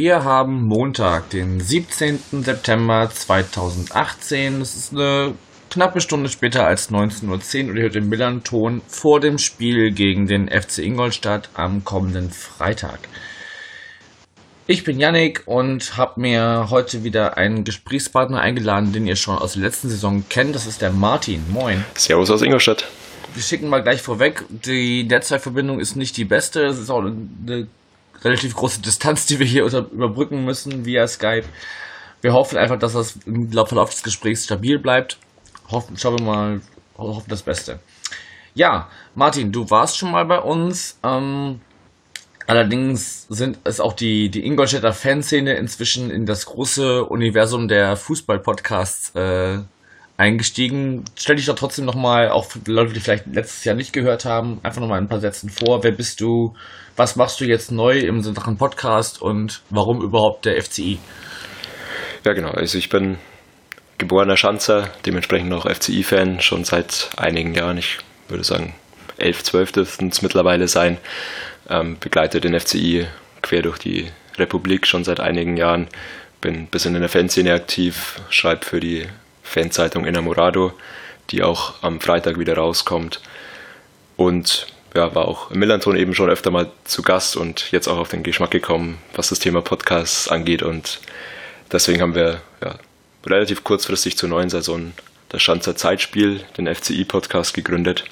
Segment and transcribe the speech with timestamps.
[0.00, 2.42] wir haben Montag, den 17.
[2.42, 4.62] September 2018.
[4.62, 5.34] Es ist eine
[5.68, 7.26] knappe Stunde später als 19.10
[7.64, 12.30] Uhr und ihr hört den Millern-Ton vor dem Spiel gegen den FC Ingolstadt am kommenden
[12.30, 13.00] Freitag.
[14.66, 19.52] Ich bin Yannick und habe mir heute wieder einen Gesprächspartner eingeladen, den ihr schon aus
[19.52, 20.54] der letzten Saison kennt.
[20.54, 21.44] Das ist der Martin.
[21.52, 21.84] Moin.
[21.92, 22.88] Servus aus Ingolstadt.
[23.34, 24.46] Wir schicken mal gleich vorweg.
[24.48, 26.64] Die Netzwerkverbindung ist nicht die beste.
[26.64, 27.68] Es ist auch eine
[28.22, 31.46] relativ große Distanz, die wir hier überbrücken müssen via Skype.
[32.20, 35.18] Wir hoffen einfach, dass das im Verlauf des Gesprächs stabil bleibt.
[35.70, 36.60] Hoffen, schauen wir mal,
[36.96, 37.80] hoffen das Beste.
[38.54, 40.98] Ja, Martin, du warst schon mal bei uns.
[41.02, 41.60] Ähm,
[42.50, 49.14] Allerdings sind es auch die, die Ingolstädter Fanszene inzwischen in das große Universum der Fußball-Podcasts
[49.14, 49.58] äh,
[50.20, 51.04] eingestiegen.
[51.16, 54.60] Stell dich doch trotzdem nochmal, auch für Leute, die vielleicht letztes Jahr nicht gehört haben,
[54.62, 55.82] einfach nochmal ein paar Sätzen vor.
[55.82, 56.54] Wer bist du?
[56.96, 60.98] Was machst du jetzt neu im Sachen Podcast und warum überhaupt der FCI?
[62.24, 62.50] Ja, genau.
[62.50, 63.18] Also ich bin
[63.98, 67.78] geborener Schanzer, dementsprechend auch FCI-Fan, schon seit einigen Jahren.
[67.78, 68.74] Ich würde sagen,
[69.16, 70.98] elf, zwölf dürften es mittlerweile sein
[71.70, 73.06] ähm, begleite den FCI
[73.42, 75.88] quer durch die Republik schon seit einigen Jahren,
[76.40, 79.06] bin ein bisschen in der Fanszene aktiv, schreibe für die
[79.50, 80.72] Fanzeitung Enamorado,
[81.30, 83.20] die auch am Freitag wieder rauskommt.
[84.16, 87.98] Und ja, war auch im Millanton eben schon öfter mal zu Gast und jetzt auch
[87.98, 90.62] auf den Geschmack gekommen, was das Thema Podcasts angeht.
[90.62, 91.00] Und
[91.72, 92.76] deswegen haben wir ja,
[93.26, 94.92] relativ kurzfristig zur neuen Saison
[95.30, 98.04] das Schanzer Zeitspiel, den FCI-Podcast gegründet,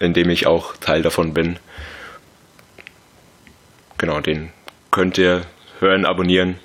[0.00, 1.58] in dem ich auch Teil davon bin.
[3.98, 4.50] Genau, den
[4.90, 5.42] könnt ihr
[5.80, 6.58] hören, abonnieren.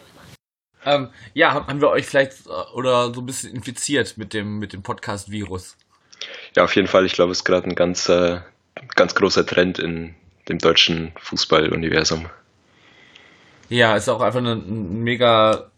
[0.85, 4.73] Ähm, ja, haben wir euch vielleicht äh, oder so ein bisschen infiziert mit dem, mit
[4.73, 5.77] dem Podcast-Virus?
[6.55, 7.05] Ja, auf jeden Fall.
[7.05, 8.39] Ich glaube, es ist gerade ein ganz, äh,
[8.95, 10.15] ganz großer Trend in
[10.49, 12.27] dem deutschen Fußballuniversum.
[13.69, 15.71] Ja, ist auch einfach ein mega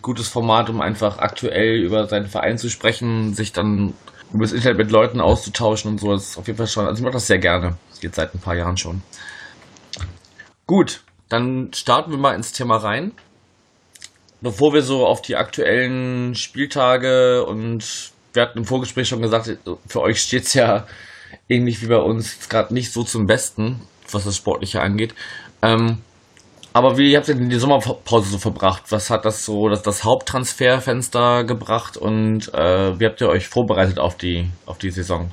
[0.00, 3.94] gutes Format, um einfach aktuell über seinen Verein zu sprechen, sich dann
[4.32, 6.12] über das Internet mit Leuten auszutauschen und so.
[6.12, 7.76] Das ist auf jeden Fall schon, also ich mache das sehr gerne.
[7.90, 9.02] Das geht seit ein paar Jahren schon.
[10.66, 13.12] Gut, dann starten wir mal ins Thema rein.
[14.40, 19.50] Bevor wir so auf die aktuellen Spieltage und wir hatten im Vorgespräch schon gesagt,
[19.86, 20.86] für euch steht es ja
[21.48, 23.80] ähnlich wie bei uns gerade nicht so zum Besten,
[24.10, 25.14] was das Sportliche angeht.
[25.62, 25.98] Ähm,
[26.74, 28.82] aber wie habt ihr denn die Sommerpause so verbracht?
[28.90, 33.98] Was hat das so, das, das Haupttransferfenster gebracht und äh, wie habt ihr euch vorbereitet
[33.98, 35.30] auf die, auf die Saison?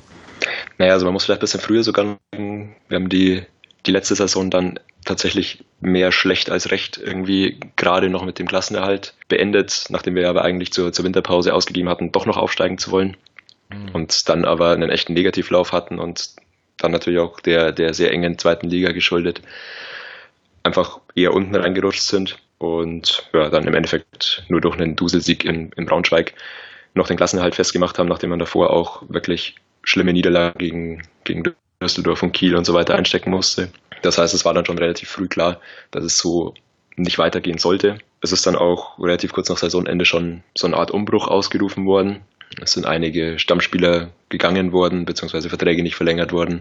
[0.78, 3.42] Naja, also man muss vielleicht ein bisschen früher sogar, wir haben die,
[3.84, 9.14] die letzte Saison dann tatsächlich mehr schlecht als recht irgendwie gerade noch mit dem Klassenerhalt
[9.28, 13.16] beendet, nachdem wir aber eigentlich zur, zur Winterpause ausgegeben hatten, doch noch aufsteigen zu wollen.
[13.70, 13.90] Mhm.
[13.92, 16.30] Und dann aber einen echten Negativlauf hatten und
[16.78, 19.42] dann natürlich auch der, der sehr engen zweiten Liga geschuldet,
[20.62, 25.70] einfach eher unten reingerutscht sind und ja, dann im Endeffekt nur durch einen Duselsieg in,
[25.76, 26.34] in Braunschweig
[26.94, 32.22] noch den Klassenerhalt festgemacht haben, nachdem man davor auch wirklich schlimme Niederlagen gegen, gegen Düsseldorf
[32.22, 33.70] und Kiel und so weiter einstecken musste.
[34.04, 35.60] Das heißt, es war dann schon relativ früh klar,
[35.90, 36.52] dass es so
[36.96, 37.98] nicht weitergehen sollte.
[38.20, 42.20] Es ist dann auch relativ kurz nach Saisonende schon so eine Art Umbruch ausgerufen worden.
[42.62, 46.60] Es sind einige Stammspieler gegangen worden, beziehungsweise Verträge nicht verlängert worden.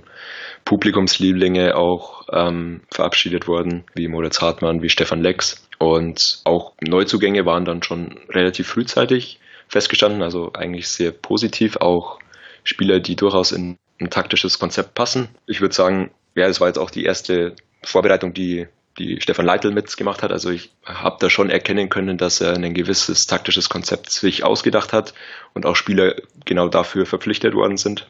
[0.64, 5.68] Publikumslieblinge auch ähm, verabschiedet worden, wie Moritz Hartmann, wie Stefan Lex.
[5.78, 11.76] Und auch Neuzugänge waren dann schon relativ frühzeitig festgestanden, also eigentlich sehr positiv.
[11.78, 12.20] Auch
[12.64, 15.28] Spieler, die durchaus in ein taktisches Konzept passen.
[15.46, 18.68] Ich würde sagen, ja, das war jetzt auch die erste Vorbereitung, die,
[18.98, 20.32] die Stefan Leitl mitgemacht hat.
[20.32, 24.94] Also ich habe da schon erkennen können, dass er ein gewisses taktisches Konzept sich ausgedacht
[24.94, 25.14] hat
[25.54, 26.16] und auch Spieler
[26.46, 28.08] genau dafür verpflichtet worden sind.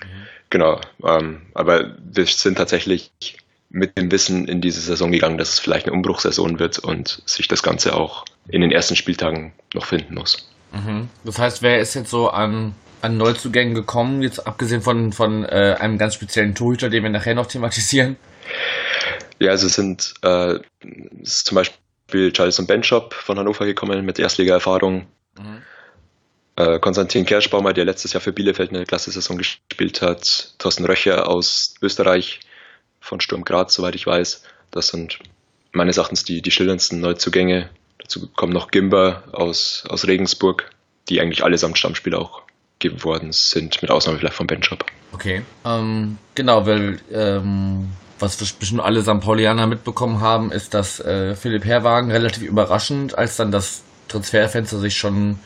[0.00, 0.06] Mhm.
[0.50, 3.10] Genau, ähm, aber wir sind tatsächlich
[3.70, 7.48] mit dem Wissen in diese Saison gegangen, dass es vielleicht eine Umbruchssaison wird und sich
[7.48, 10.50] das Ganze auch in den ersten Spieltagen noch finden muss.
[10.72, 11.08] Mhm.
[11.24, 15.76] Das heißt, wer ist jetzt so an an Neuzugängen gekommen, jetzt abgesehen von, von äh,
[15.78, 18.16] einem ganz speziellen Torhüter, den wir nachher noch thematisieren?
[19.38, 20.58] Ja, also es sind äh,
[21.20, 25.06] ist zum Beispiel Charleston Benchop von Hannover gekommen mit Erstliga-Erfahrung.
[25.38, 25.62] Mhm.
[26.56, 30.54] Äh, Konstantin Kerschbaumer, der letztes Jahr für Bielefeld eine Klasse-Saison gespielt hat.
[30.58, 32.40] Thorsten Röcher aus Österreich
[33.00, 34.44] von Sturm Graz, soweit ich weiß.
[34.70, 35.18] Das sind
[35.72, 37.70] meines Erachtens die, die schillerndsten Neuzugänge.
[37.98, 40.70] Dazu kommen noch Gimber aus, aus Regensburg,
[41.08, 42.42] die eigentlich allesamt Stammspieler auch
[42.90, 44.84] geworden sind, mit Ausnahme vielleicht von Benchop.
[45.12, 45.42] Okay.
[45.64, 49.20] Ähm, genau, weil ähm, was bestimmt alle St.
[49.20, 54.96] Paulianer mitbekommen haben, ist, dass äh, Philipp Herwagen relativ überraschend, als dann das Transferfenster sich
[54.96, 55.38] schon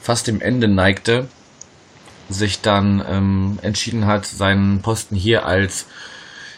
[0.00, 1.28] fast dem Ende neigte,
[2.28, 5.86] sich dann ähm, entschieden hat, seinen Posten hier als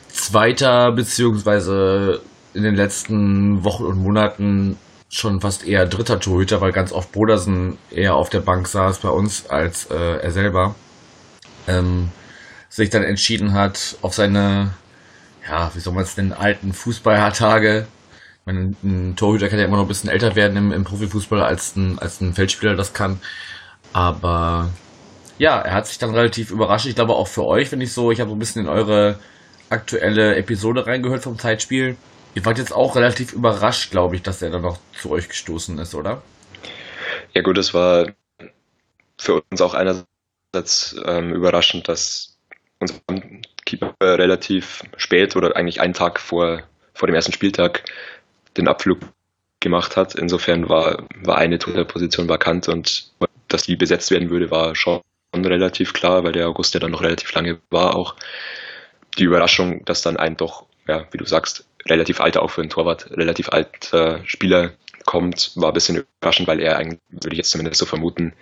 [0.09, 2.23] zweiter beziehungsweise
[2.55, 4.79] in den letzten Wochen und Monaten
[5.11, 9.09] schon fast eher dritter Torhüter, weil ganz oft Brodersen eher auf der Bank saß bei
[9.09, 10.75] uns als äh, er selber,
[11.67, 12.11] ähm,
[12.69, 14.73] sich dann entschieden hat, auf seine
[15.49, 17.87] ja, wie soll man es denn, alten Fußballertage.
[18.45, 21.77] Meine, ein Torhüter kann ja immer noch ein bisschen älter werden im, im Profifußball, als
[21.77, 23.21] ein, als ein Feldspieler das kann.
[23.93, 24.71] Aber
[25.39, 26.87] ja, er hat sich dann relativ überrascht.
[26.87, 29.19] Ich glaube auch für euch, wenn ich so, ich habe so ein bisschen in eure
[29.71, 31.97] aktuelle Episode reingehört vom Zeitspiel.
[32.35, 35.79] Ihr wart jetzt auch relativ überrascht, glaube ich, dass er dann noch zu euch gestoßen
[35.79, 36.23] ist, oder?
[37.35, 38.07] Ja gut, es war
[39.19, 42.39] für uns auch einerseits ähm, überraschend, dass
[42.79, 43.01] unser
[43.65, 46.63] Keeper relativ spät oder eigentlich einen Tag vor,
[46.95, 47.85] vor dem ersten Spieltag
[48.57, 49.01] den Abflug
[49.61, 50.15] gemacht hat.
[50.15, 53.11] Insofern war, war eine Torhüterposition vakant und
[53.49, 55.01] dass die besetzt werden würde, war schon
[55.35, 58.15] relativ klar, weil der August ja dann noch relativ lange war auch.
[59.19, 62.71] Die Überraschung, dass dann ein doch, ja, wie du sagst, relativ alter, auch für einen
[62.71, 64.73] Torwart, relativ alter Spieler
[65.05, 68.35] kommt, war ein bisschen überraschend, weil er eigentlich, würde ich jetzt zumindest so vermuten,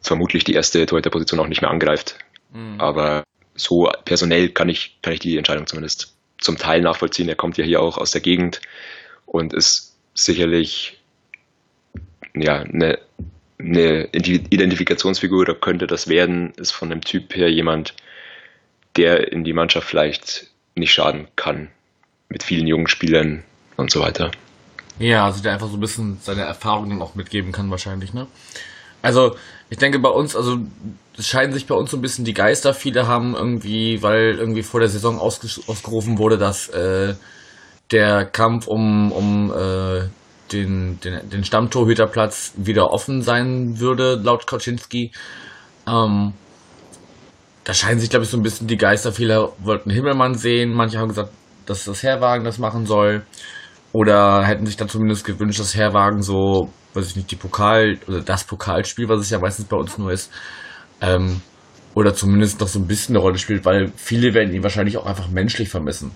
[0.00, 2.18] vermutlich die erste Torhüterposition auch nicht mehr angreift.
[2.52, 2.80] Mhm.
[2.80, 3.24] Aber
[3.54, 7.28] so personell kann ich, kann ich die Entscheidung zumindest zum Teil nachvollziehen.
[7.28, 8.60] Er kommt ja hier auch aus der Gegend
[9.26, 11.00] und ist sicherlich
[12.34, 12.98] ja, eine,
[13.58, 17.94] eine Identifikationsfigur oder könnte das werden, ist von dem Typ her jemand,
[18.96, 21.70] der in die Mannschaft vielleicht nicht schaden kann.
[22.34, 23.44] Mit vielen jungen Spielern
[23.76, 24.32] und so weiter.
[24.98, 28.26] Ja, also der einfach so ein bisschen seine Erfahrungen auch mitgeben kann wahrscheinlich, ne?
[29.02, 29.36] Also,
[29.70, 30.58] ich denke bei uns, also
[31.16, 32.74] es scheiden sich bei uns so ein bisschen die Geister.
[32.74, 37.14] Viele haben irgendwie, weil irgendwie vor der Saison ausgerufen wurde, dass äh,
[37.92, 40.08] der Kampf um, um äh,
[40.50, 45.12] den, den, den Stammtorhüterplatz wieder offen sein würde, laut Kaczynski.
[45.86, 46.32] Ähm,
[47.62, 49.12] da scheiden sich, glaube ich, so ein bisschen die Geister.
[49.12, 51.30] Viele wollten Himmelmann sehen, manche haben gesagt,
[51.66, 53.22] dass das Herwagen das machen soll.
[53.92, 58.20] Oder hätten sich dann zumindest gewünscht, dass Herwagen so weiß ich nicht, die Pokal oder
[58.20, 60.30] das Pokalspiel, was es ja meistens bei uns nur ist,
[61.00, 61.40] ähm,
[61.94, 65.06] oder zumindest noch so ein bisschen eine Rolle spielt, weil viele werden ihn wahrscheinlich auch
[65.06, 66.12] einfach menschlich vermissen.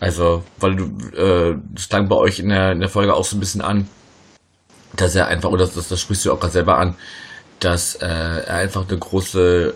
[0.00, 0.84] Also, weil du,
[1.16, 3.88] äh, das klang bei euch in der, in der Folge auch so ein bisschen an,
[4.94, 6.96] dass er einfach, oder das, das sprichst du auch gerade selber an,
[7.60, 9.74] dass äh, er einfach eine große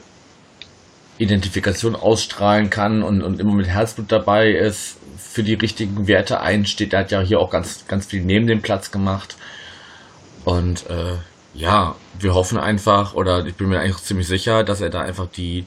[1.20, 6.94] Identifikation ausstrahlen kann und, und immer mit Herzblut dabei ist, für die richtigen Werte einsteht.
[6.94, 9.36] Er hat ja hier auch ganz, ganz viel neben dem Platz gemacht.
[10.46, 11.16] Und äh,
[11.52, 15.28] ja, wir hoffen einfach, oder ich bin mir eigentlich ziemlich sicher, dass er da einfach
[15.28, 15.66] die,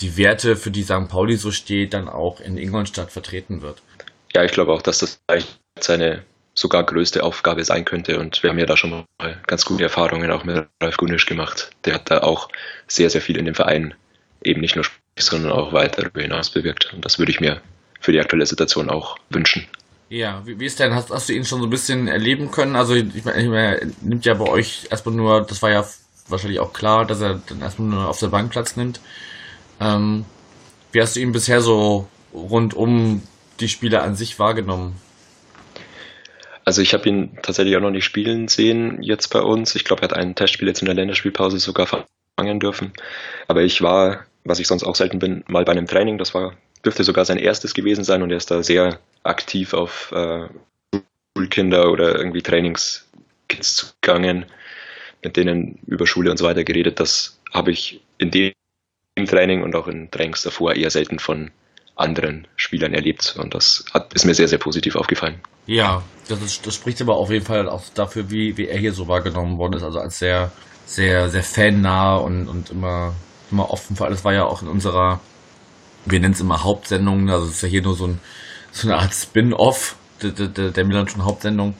[0.00, 1.08] die Werte, für die St.
[1.08, 3.80] Pauli so steht, dann auch in Ingolstadt vertreten wird.
[4.34, 5.20] Ja, ich glaube auch, dass das
[5.80, 8.20] seine sogar größte Aufgabe sein könnte.
[8.20, 11.70] Und wir haben ja da schon mal ganz gute Erfahrungen auch mit Ralf Gunisch gemacht.
[11.86, 12.50] Der hat da auch
[12.86, 13.94] sehr, sehr viel in dem Verein
[14.42, 14.84] eben nicht nur
[15.18, 16.92] sondern auch weiter darüber hinaus bewirkt.
[16.94, 17.60] Und das würde ich mir
[18.00, 19.66] für die aktuelle Situation auch wünschen.
[20.08, 22.74] Ja, wie, wie ist denn, hast, hast du ihn schon so ein bisschen erleben können?
[22.74, 25.86] Also ich meine, er nimmt ja bei euch erstmal nur, das war ja
[26.28, 29.00] wahrscheinlich auch klar, dass er dann erstmal nur auf der Bank Platz nimmt.
[29.80, 30.24] Ähm,
[30.92, 33.22] wie hast du ihn bisher so rund um
[33.60, 34.96] die Spiele an sich wahrgenommen?
[36.64, 39.74] Also ich habe ihn tatsächlich auch noch nicht spielen sehen jetzt bei uns.
[39.74, 41.86] Ich glaube, er hat ein Testspiel jetzt in der Länderspielpause sogar
[42.36, 42.92] fangen dürfen.
[43.48, 46.18] Aber ich war, was ich sonst auch selten bin, mal bei einem Training.
[46.18, 46.54] Das war
[46.84, 50.48] dürfte sogar sein erstes gewesen sein und er ist da sehr aktiv auf äh,
[51.36, 54.46] Schulkinder oder irgendwie Trainingskids zugegangen,
[55.22, 57.00] mit denen über Schule und so weiter geredet.
[57.00, 58.52] Das habe ich in dem
[59.26, 61.50] Training und auch in Trainings davor eher selten von
[61.96, 65.40] anderen Spielern erlebt und das hat, ist mir sehr, sehr positiv aufgefallen.
[65.66, 69.06] Ja, das, das spricht aber auf jeden Fall auch dafür, wie, wie er hier so
[69.06, 70.50] wahrgenommen worden ist, also als sehr,
[70.86, 73.14] sehr, sehr fannah und, und immer,
[73.52, 75.20] immer offen für alles, war ja auch in unserer
[76.06, 78.20] wir nennen es immer Hauptsendungen, also es ist ja hier nur so, ein,
[78.72, 81.74] so eine Art Spin-off der, der, der Milanischen Hauptsendung.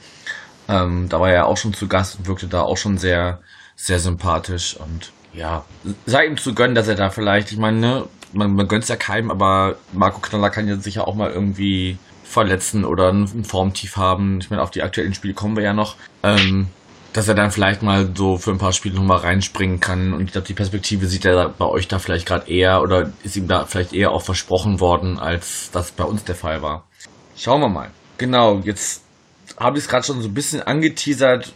[0.68, 3.40] Ähm, da war er auch schon zu Gast und wirkte da auch schon sehr,
[3.76, 5.64] sehr sympathisch und ja,
[6.06, 8.88] sei ihm zu gönnen, dass er da vielleicht, ich meine, ne, man, man gönnt es
[8.88, 13.96] ja keinem, aber Marco Knaller kann ja sicher auch mal irgendwie verletzen oder ein Formtief
[13.96, 14.38] haben.
[14.40, 15.96] Ich meine, auf die aktuellen Spiele kommen wir ja noch.
[16.22, 16.68] Ähm,
[17.12, 20.12] dass er dann vielleicht mal so für ein paar Spiele nochmal reinspringen kann.
[20.12, 23.36] Und ich glaube, die Perspektive sieht er bei euch da vielleicht gerade eher oder ist
[23.36, 26.84] ihm da vielleicht eher auch versprochen worden, als das bei uns der Fall war.
[27.36, 27.90] Schauen wir mal.
[28.18, 29.02] Genau, jetzt
[29.58, 31.52] habe ich es gerade schon so ein bisschen angeteasert.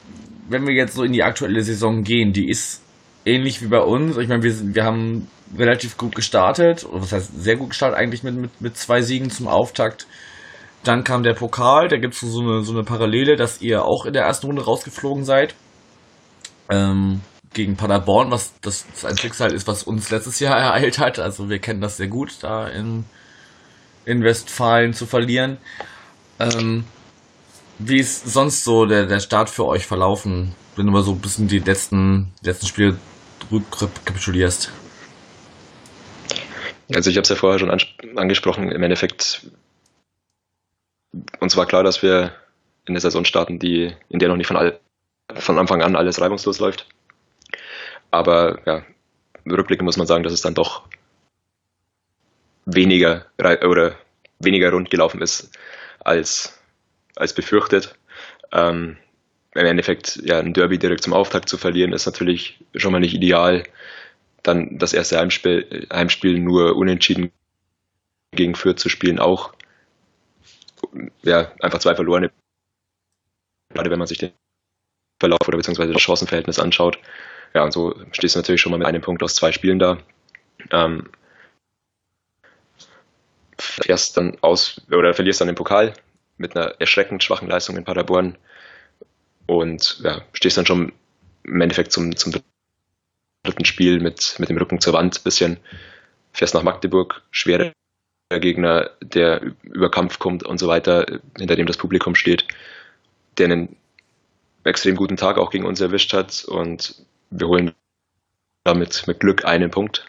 [0.48, 2.80] Wenn wir jetzt so in die aktuelle Saison gehen, die ist
[3.24, 4.16] ähnlich wie bei uns.
[4.16, 8.34] Ich meine, wir, wir haben relativ gut gestartet, was heißt sehr gut gestartet eigentlich mit,
[8.34, 10.06] mit, mit zwei Siegen zum Auftakt.
[10.84, 14.04] Dann kam der Pokal, da gibt es so eine, so eine Parallele, dass ihr auch
[14.04, 15.54] in der ersten Runde rausgeflogen seid.
[16.70, 17.22] Ähm,
[17.54, 21.18] gegen Paderborn, was das ein Schicksal ist, was uns letztes Jahr ereilt hat.
[21.18, 23.04] Also wir kennen das sehr gut, da in,
[24.04, 25.56] in Westfalen zu verlieren.
[26.38, 26.84] Ähm,
[27.78, 31.20] wie ist sonst so der, der Start für euch verlaufen, wenn du mal so ein
[31.20, 32.98] bisschen die letzten, die letzten Spiele
[33.50, 34.70] rekapitulierst?
[36.94, 39.46] Also ich habe es ja vorher schon angesprochen, im Endeffekt
[41.40, 42.32] uns war klar, dass wir
[42.86, 44.78] in der Saison starten, die, in der noch nicht von, all,
[45.34, 46.86] von Anfang an alles reibungslos läuft.
[48.10, 48.84] Aber ja,
[49.46, 50.86] rückblickend muss man sagen, dass es dann doch
[52.66, 53.96] weniger oder
[54.38, 55.50] weniger rund gelaufen ist
[56.00, 56.60] als,
[57.16, 57.94] als befürchtet.
[58.52, 58.96] Ähm,
[59.54, 63.14] Im Endeffekt, ja, ein Derby direkt zum Auftakt zu verlieren, ist natürlich schon mal nicht
[63.14, 63.64] ideal.
[64.42, 67.30] Dann das erste Heimspiel, Heimspiel nur unentschieden
[68.32, 69.54] gegen Fürth zu spielen, auch
[71.22, 72.30] ja, einfach zwei verlorene.
[73.72, 74.32] Gerade wenn man sich den
[75.20, 76.98] Verlauf oder beziehungsweise das Chancenverhältnis anschaut.
[77.54, 79.98] Ja, und so stehst du natürlich schon mal mit einem Punkt aus zwei Spielen da.
[80.70, 81.10] Ähm,
[83.58, 85.94] fährst dann aus oder verlierst dann den Pokal
[86.36, 88.36] mit einer erschreckend schwachen Leistung in Paderborn
[89.46, 90.92] und ja, stehst dann schon
[91.44, 92.32] im Endeffekt zum, zum
[93.42, 95.58] dritten Spiel mit, mit dem Rücken zur Wand bisschen,
[96.32, 97.72] fährst nach Magdeburg, schwere
[98.30, 102.46] Gegner, der über Kampf kommt und so weiter, hinter dem das Publikum steht,
[103.38, 103.76] der einen
[104.64, 106.44] extrem guten Tag auch gegen uns erwischt hat.
[106.44, 107.72] Und wir holen
[108.64, 110.06] damit mit Glück einen Punkt.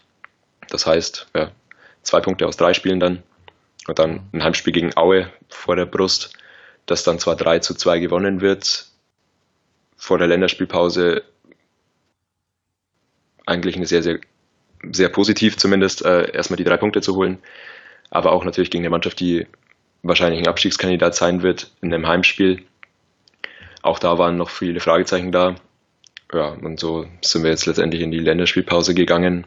[0.70, 1.52] Das heißt, ja,
[2.04, 3.24] zwei Punkte aus drei Spielen dann.
[3.88, 6.34] Und dann ein Heimspiel gegen Aue vor der Brust,
[6.88, 8.88] das dann zwar 3 zu 2 gewonnen wird,
[9.96, 11.24] vor der Länderspielpause
[13.46, 14.20] eigentlich eine sehr, sehr,
[14.92, 17.38] sehr positiv zumindest, äh, erstmal die drei Punkte zu holen
[18.16, 19.46] aber auch natürlich gegen eine Mannschaft, die
[20.02, 22.64] wahrscheinlich ein Abstiegskandidat sein wird in einem Heimspiel.
[23.82, 25.56] Auch da waren noch viele Fragezeichen da.
[26.34, 29.46] Ja, und so sind wir jetzt letztendlich in die Länderspielpause gegangen,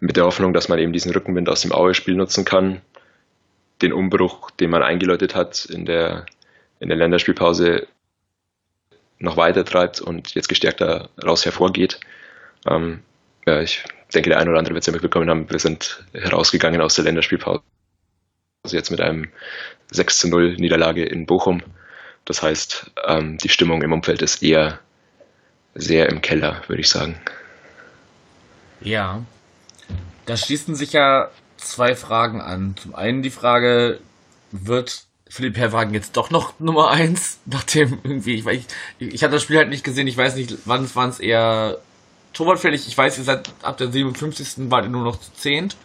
[0.00, 2.80] mit der Hoffnung, dass man eben diesen Rückenwind aus dem Aue-Spiel nutzen kann,
[3.80, 6.26] den Umbruch, den man eingeläutet hat in der,
[6.80, 7.86] in der Länderspielpause
[9.18, 12.00] noch weiter treibt und jetzt gestärkt daraus hervorgeht.
[12.66, 13.00] Ähm,
[13.46, 13.84] ja, ich
[14.14, 17.04] denke, der eine oder andere wird es ja mitbekommen haben, wir sind herausgegangen aus der
[17.04, 17.62] Länderspielpause.
[18.62, 19.28] Also jetzt mit einem
[19.90, 21.62] 6 zu 0 Niederlage in Bochum.
[22.24, 24.80] Das heißt, ähm, die Stimmung im Umfeld ist eher
[25.74, 27.20] sehr im Keller, würde ich sagen.
[28.80, 29.22] Ja.
[30.26, 32.74] Da schließen sich ja zwei Fragen an.
[32.76, 34.00] Zum einen die Frage,
[34.50, 38.66] wird Philipp Herrwagen jetzt doch noch Nummer 1, nachdem irgendwie, ich, ich,
[38.98, 41.78] ich habe das Spiel halt nicht gesehen, ich weiß nicht, wann es eher
[42.32, 42.86] torwartfällig.
[42.86, 44.70] Ich weiß, ihr seid ab der 57.
[44.70, 45.76] wart ihr nur noch zu zehnt.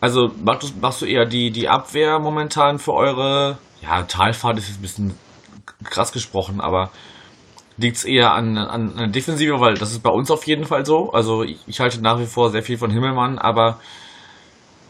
[0.00, 4.68] Also machst du, machst du eher die, die Abwehr momentan für eure, ja, Talfahrt ist
[4.68, 5.14] jetzt ein bisschen
[5.82, 6.90] krass gesprochen, aber
[7.76, 10.84] liegt es eher an, an, an Defensive, weil das ist bei uns auf jeden Fall
[10.84, 11.12] so.
[11.12, 13.80] Also ich, ich halte nach wie vor sehr viel von Himmelmann, aber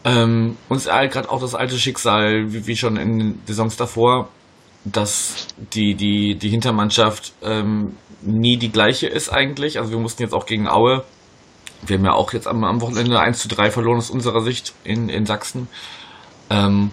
[0.03, 4.29] ähm, uns ereilt gerade auch das alte Schicksal, wie, wie schon in den Saisons davor,
[4.85, 9.79] dass die, die, die Hintermannschaft ähm, nie die gleiche ist eigentlich.
[9.79, 11.03] Also wir mussten jetzt auch gegen Aue,
[11.81, 14.73] wir haben ja auch jetzt am, am Wochenende 1 zu 3 verloren aus unserer Sicht
[14.83, 15.67] in, in Sachsen,
[16.49, 16.91] ähm,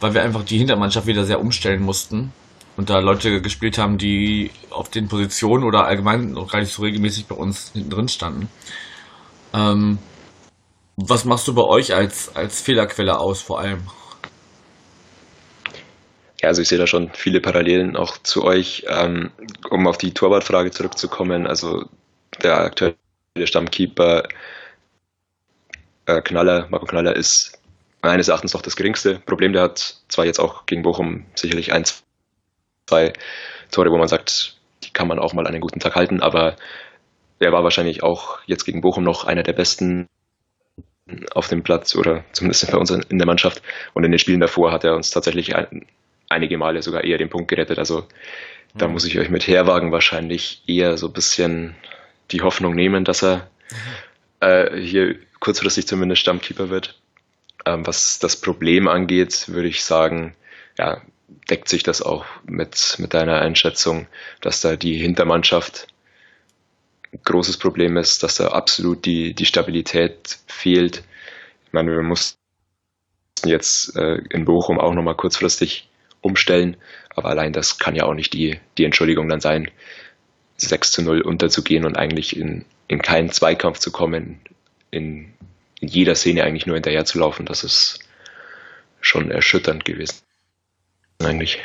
[0.00, 2.32] weil wir einfach die Hintermannschaft wieder sehr umstellen mussten
[2.76, 6.82] und da Leute gespielt haben, die auf den Positionen oder allgemein noch gar nicht so
[6.82, 8.48] regelmäßig bei uns hinten drin standen.
[9.54, 9.98] Ähm,
[10.96, 13.82] was machst du bei euch als, als Fehlerquelle aus vor allem?
[16.42, 18.84] Ja, also ich sehe da schon viele Parallelen auch zu euch.
[18.88, 19.30] Ähm,
[19.70, 21.86] um auf die Torwartfrage zurückzukommen, also
[22.42, 22.96] der aktuelle
[23.44, 24.28] Stammkeeper
[26.06, 27.58] äh, Knaller, Marco Knaller ist
[28.02, 29.52] meines Erachtens noch das geringste Problem.
[29.52, 31.84] Der hat zwar jetzt auch gegen Bochum sicherlich ein,
[32.86, 33.12] zwei
[33.70, 36.56] Tore, wo man sagt, die kann man auch mal einen guten Tag halten, aber
[37.38, 40.08] er war wahrscheinlich auch jetzt gegen Bochum noch einer der besten
[41.34, 43.62] auf dem Platz oder zumindest bei uns in der Mannschaft.
[43.94, 45.54] Und in den Spielen davor hat er uns tatsächlich
[46.28, 47.78] einige Male sogar eher den Punkt gerettet.
[47.78, 48.78] Also mhm.
[48.78, 51.74] da muss ich euch mit Herwagen wahrscheinlich eher so ein bisschen
[52.30, 54.46] die Hoffnung nehmen, dass er mhm.
[54.46, 56.98] äh, hier kurzfristig zumindest Stammkeeper wird.
[57.64, 60.34] Ähm, was das Problem angeht, würde ich sagen,
[60.78, 61.02] ja,
[61.50, 64.06] deckt sich das auch mit, mit deiner Einschätzung,
[64.40, 65.88] dass da die Hintermannschaft
[67.12, 71.02] ein großes Problem ist, dass da absolut die, die Stabilität fehlt.
[71.66, 72.38] Ich meine, wir mussten
[73.44, 75.88] jetzt äh, in Bochum auch nochmal kurzfristig
[76.26, 76.76] umstellen.
[77.10, 79.70] Aber allein das kann ja auch nicht die, die Entschuldigung dann sein,
[80.58, 84.40] 6 zu 0 unterzugehen und eigentlich in, in keinen Zweikampf zu kommen,
[84.90, 85.32] in,
[85.80, 87.46] in jeder Szene eigentlich nur hinterher zu laufen.
[87.46, 88.00] Das ist
[89.00, 90.16] schon erschütternd gewesen.
[91.22, 91.60] eigentlich.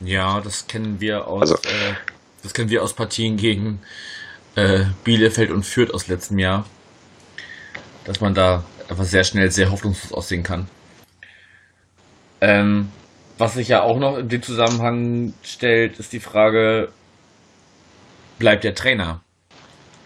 [0.00, 1.94] Ja, das kennen wir aus, also, äh,
[2.42, 3.80] das kennen wir aus Partien gegen
[4.54, 6.66] äh, Bielefeld und Fürth aus letztem Jahr.
[8.04, 10.68] Dass man da einfach sehr schnell sehr hoffnungslos aussehen kann.
[12.40, 12.90] Ähm,
[13.38, 16.90] was sich ja auch noch in dem Zusammenhang stellt, ist die Frage,
[18.38, 19.20] bleibt der Trainer?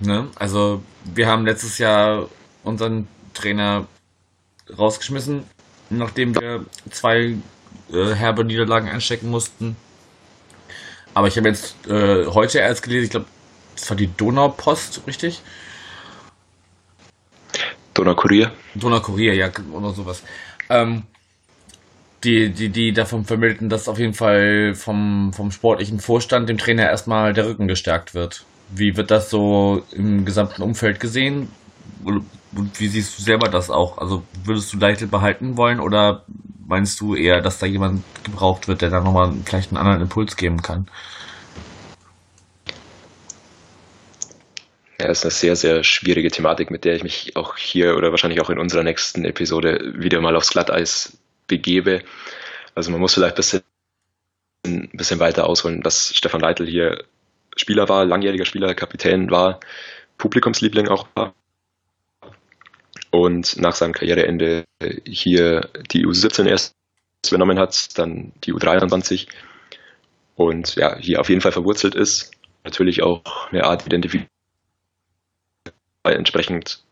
[0.00, 0.28] Ne?
[0.36, 2.28] Also wir haben letztes Jahr
[2.64, 3.86] unseren Trainer
[4.76, 5.44] rausgeschmissen,
[5.90, 7.36] nachdem wir zwei
[7.92, 9.76] äh, herbe Niederlagen einstecken mussten.
[11.14, 13.26] Aber ich habe jetzt äh, heute erst gelesen, ich glaube,
[13.74, 15.42] das war die Donaupost, richtig?
[17.94, 18.52] Donaukurier.
[18.74, 20.22] Donaukurier, ja, oder sowas.
[20.68, 21.02] Ähm,
[22.24, 26.84] die, die, die davon vermittelten, dass auf jeden Fall vom, vom sportlichen Vorstand dem Trainer
[26.84, 28.44] erstmal der Rücken gestärkt wird.
[28.74, 31.48] Wie wird das so im gesamten Umfeld gesehen?
[32.04, 32.24] Und
[32.78, 33.98] wie siehst du selber das auch?
[33.98, 36.24] Also würdest du Leichtel behalten wollen oder
[36.66, 40.36] meinst du eher, dass da jemand gebraucht wird, der da nochmal vielleicht einen anderen Impuls
[40.36, 40.88] geben kann?
[45.00, 48.40] Ja, ist eine sehr, sehr schwierige Thematik, mit der ich mich auch hier oder wahrscheinlich
[48.42, 51.19] auch in unserer nächsten Episode wieder mal aufs Glatteis
[51.50, 52.02] begebe.
[52.74, 53.62] Also man muss vielleicht ein bisschen,
[54.64, 57.04] ein bisschen weiter ausholen, dass Stefan Leitl hier
[57.56, 59.60] Spieler war, langjähriger Spieler, Kapitän war,
[60.16, 61.34] Publikumsliebling auch war
[63.10, 64.64] und nach seinem Karriereende
[65.04, 66.74] hier die U17 erst
[67.28, 69.26] übernommen hat, dann die U23
[70.36, 72.30] und ja, hier auf jeden Fall verwurzelt ist.
[72.64, 74.30] Natürlich auch eine Art Identifikation.
[76.04, 76.82] Entsprechend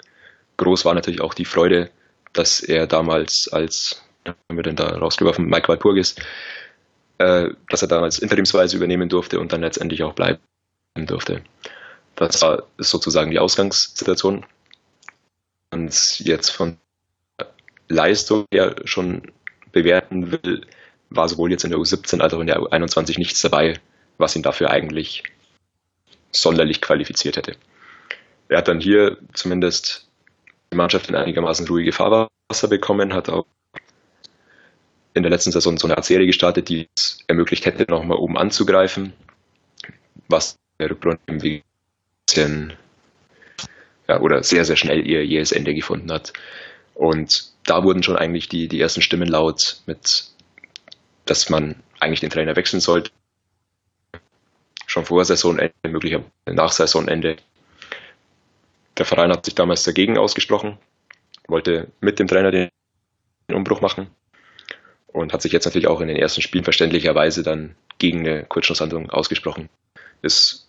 [0.59, 1.91] groß war natürlich auch die Freude,
[2.33, 6.17] dass er damals als haben wir denn da rausgeworfen, Mike Walpurgis,
[7.19, 10.39] äh, dass er damals interimsweise übernehmen durfte und dann letztendlich auch bleiben
[10.95, 11.43] durfte.
[12.17, 14.45] Das war sozusagen die Ausgangssituation.
[15.71, 16.79] Und jetzt von
[17.89, 19.33] Leistung her schon
[19.73, 20.67] bewerten will,
[21.11, 23.81] war sowohl jetzt in der U17 als auch in der U21 nichts dabei,
[24.19, 25.23] was ihn dafür eigentlich
[26.33, 27.57] sonderlich qualifiziert hätte.
[28.49, 30.09] Er hat dann hier zumindest
[30.73, 33.47] die Mannschaft in einigermaßen ruhige Fahrwasser bekommen, hat auch
[35.19, 38.39] in der letzten Saison so eine Art Serie gestartet, die es ermöglicht hätte, nochmal oben
[38.39, 39.13] anzugreifen,
[40.29, 41.39] was der Rückrunde ein
[42.27, 42.73] bisschen
[44.09, 46.33] ja, oder sehr, sehr schnell ihr jähes Ende gefunden hat.
[46.95, 50.31] Und da wurden schon eigentlich die, die ersten Stimmen laut, mit,
[51.27, 53.11] dass man eigentlich den Trainer wechseln sollte.
[54.87, 57.37] Schon vor Saisonende, möglicherweise nach Saisonende.
[58.97, 60.79] Der Verein hat sich damals dagegen ausgesprochen,
[61.47, 62.71] wollte mit dem Trainer den
[63.53, 64.09] Umbruch machen
[65.19, 69.11] und hat sich jetzt natürlich auch in den ersten Spielen verständlicherweise dann gegen eine Kurzschlusshandlung
[69.11, 69.69] ausgesprochen.
[70.23, 70.69] Ist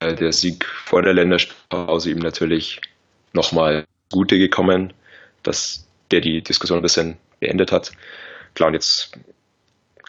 [0.00, 2.80] äh, der Sieg vor der Länderspielpause ihm natürlich
[3.32, 4.92] nochmal Gute gekommen,
[5.42, 7.92] dass der die Diskussion ein bisschen beendet hat.
[8.54, 9.12] Klar, und jetzt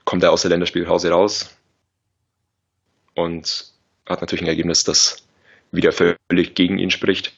[0.04, 1.58] kommt er aus der Länderspielpause raus
[3.16, 3.72] und
[4.08, 5.28] hat natürlich ein Ergebnis, das
[5.72, 7.34] wieder völlig gegen ihn spricht.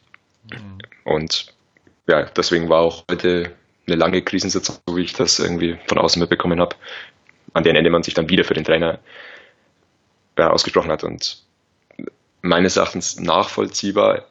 [0.51, 0.79] Mhm.
[1.05, 1.53] Und
[2.07, 3.53] ja, deswegen war auch heute
[3.87, 6.75] eine lange Krisensitzung, so wie ich das irgendwie von außen mitbekommen habe,
[7.53, 8.99] an deren Ende man sich dann wieder für den Trainer
[10.37, 11.03] ja, ausgesprochen hat.
[11.03, 11.41] Und
[12.41, 14.25] meines Erachtens nachvollziehbar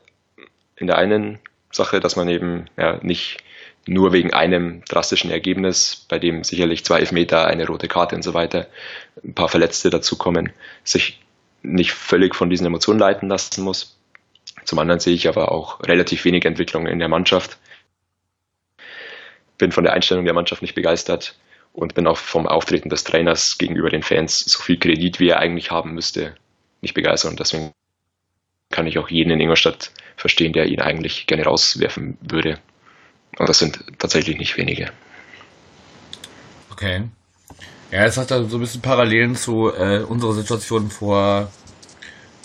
[0.77, 1.39] in der einen
[1.71, 3.39] Sache, dass man eben ja, nicht
[3.87, 8.35] nur wegen einem drastischen Ergebnis, bei dem sicherlich zwei Elfmeter, eine rote Karte und so
[8.35, 8.67] weiter,
[9.25, 10.53] ein paar Verletzte dazukommen,
[10.85, 11.21] sich
[11.63, 13.97] nicht völlig von diesen Emotionen leiten lassen muss.
[14.65, 17.59] Zum anderen sehe ich aber auch relativ wenig Entwicklung in der Mannschaft
[19.59, 21.37] bin von der Einstellung der Mannschaft nicht begeistert
[21.73, 25.39] und bin auch vom Auftreten des Trainers gegenüber den Fans so viel Kredit, wie er
[25.39, 26.35] eigentlich haben müsste,
[26.81, 27.33] nicht begeistert.
[27.33, 27.73] Und deswegen
[28.71, 32.59] kann ich auch jeden in Ingolstadt verstehen, der ihn eigentlich gerne rauswerfen würde.
[33.39, 34.91] Und das sind tatsächlich nicht wenige.
[36.71, 37.05] Okay.
[37.91, 41.51] Ja, es hat da so ein bisschen Parallelen zu äh, unserer Situation vor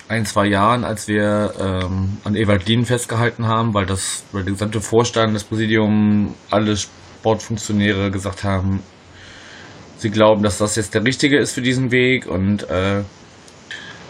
[0.07, 4.53] ein, zwei Jahren, als wir ähm, an Ewald Lien festgehalten haben, weil das, weil der
[4.53, 6.75] gesamte Vorstand, das Präsidium, alle
[7.21, 8.81] Sportfunktionäre gesagt haben,
[9.97, 13.03] sie glauben, dass das jetzt der richtige ist für diesen Weg und äh,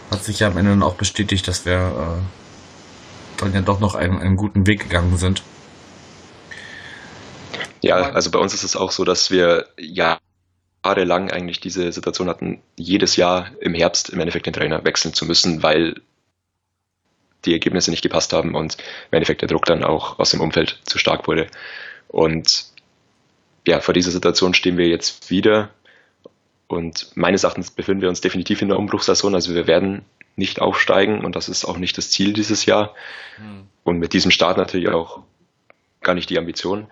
[0.10, 4.18] hat sich ja am Ende auch bestätigt, dass wir äh, dann ja doch noch einen,
[4.18, 5.44] einen guten Weg gegangen sind.
[7.82, 12.62] Ja, also bei uns ist es auch so, dass wir jahrelang eigentlich diese Situation hatten,
[12.78, 15.96] jedes Jahr im Herbst im Endeffekt den Trainer wechseln zu müssen, weil
[17.44, 18.78] die Ergebnisse nicht gepasst haben und
[19.12, 21.48] im Endeffekt der Druck dann auch aus dem Umfeld zu stark wurde.
[22.08, 22.71] Und
[23.68, 25.70] ja, vor dieser Situation stehen wir jetzt wieder.
[26.68, 29.36] Und meines Erachtens befinden wir uns definitiv in der Umbruchssaison.
[29.36, 32.96] Also wir werden nicht aufsteigen und das ist auch nicht das Ziel dieses Jahr.
[33.38, 33.68] Mhm.
[33.84, 35.24] Und mit diesem Start natürlich auch
[36.02, 36.88] gar nicht die Ambition.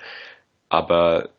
[0.67, 1.29] Aber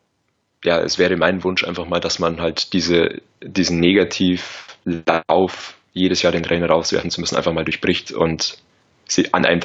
[0.63, 6.31] ja, es wäre mein Wunsch einfach mal, dass man halt diese, diesen Negativlauf, jedes Jahr
[6.31, 8.57] den Trainer rauswerfen zu müssen, einfach mal durchbricht und
[9.07, 9.61] sie an einem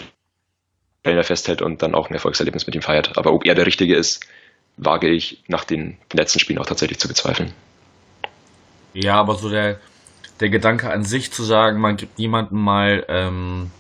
[1.03, 3.17] Trainer festhält und dann auch ein Erfolgserlebnis mit ihm feiert.
[3.17, 4.27] Aber ob er der Richtige ist,
[4.77, 7.53] wage ich nach den letzten Spielen auch tatsächlich zu bezweifeln.
[8.93, 9.79] Ja, aber so der,
[10.41, 13.71] der Gedanke an sich zu sagen, man gibt jemandem mal ähm,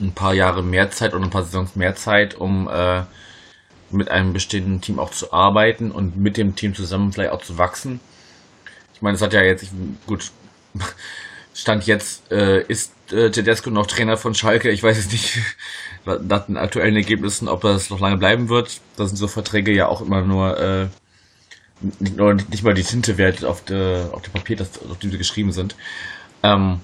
[0.00, 3.02] ein paar Jahre mehr Zeit oder ein paar Saisons mehr Zeit, um äh,
[3.90, 7.58] mit einem bestehenden Team auch zu arbeiten und mit dem Team zusammen vielleicht auch zu
[7.58, 8.00] wachsen.
[8.94, 9.70] Ich meine, es hat ja jetzt,
[10.06, 10.30] gut,
[11.54, 14.70] Stand jetzt äh, ist äh, Tedesco noch Trainer von Schalke.
[14.70, 15.38] Ich weiß jetzt nicht
[16.04, 18.80] nach den aktuellen Ergebnissen, ob das noch lange bleiben wird.
[18.96, 20.88] Da sind so Verträge ja auch immer nur äh,
[21.98, 25.10] nicht, nur, nicht mal die Tinte wert auf, der, auf dem Papier, das, auf dem
[25.10, 25.76] sie geschrieben sind.
[26.42, 26.80] Ähm,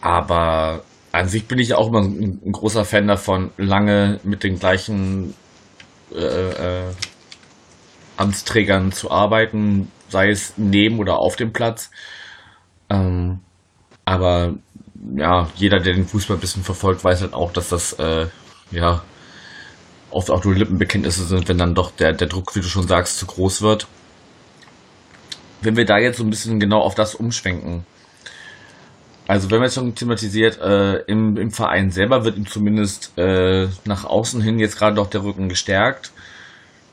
[0.00, 4.58] aber an sich bin ich auch immer ein, ein großer Fan davon, lange mit den
[4.58, 5.34] gleichen
[6.14, 6.92] äh, äh,
[8.16, 11.90] Amtsträgern zu arbeiten, sei es neben oder auf dem Platz.
[12.90, 13.40] Ähm,
[14.04, 14.54] aber
[15.16, 18.26] ja, jeder, der den Fußball ein bisschen verfolgt, weiß halt auch, dass das äh,
[18.70, 19.02] ja
[20.10, 23.18] oft auch nur Lippenbekenntnisse sind, wenn dann doch der, der Druck, wie du schon sagst,
[23.18, 23.86] zu groß wird.
[25.60, 27.84] Wenn wir da jetzt so ein bisschen genau auf das umschwenken,
[29.26, 33.68] also wenn man jetzt schon thematisiert, äh, im, im Verein selber wird ihm zumindest äh,
[33.84, 36.12] nach außen hin jetzt gerade doch der Rücken gestärkt.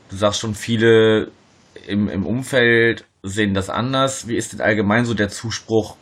[0.10, 1.30] Du sagst schon, viele
[1.88, 4.28] im, im Umfeld sehen das anders.
[4.28, 5.98] Wie ist denn allgemein so der Zuspruch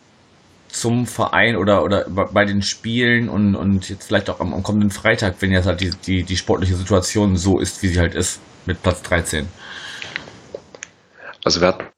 [0.69, 4.91] zum Verein oder, oder bei den Spielen und, und jetzt vielleicht auch am, am kommenden
[4.91, 8.39] Freitag, wenn jetzt halt die, die, die sportliche Situation so ist, wie sie halt ist,
[8.65, 9.47] mit Platz 13?
[11.43, 11.89] Also wir hatten